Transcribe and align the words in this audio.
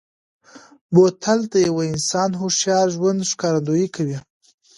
بوتل 0.93 1.39
د 1.53 1.55
یوه 1.67 1.81
انسان 1.93 2.31
هوښیار 2.39 2.87
ژوند 2.95 3.27
ښکارندوي 3.31 3.87
کوي. 3.95 4.17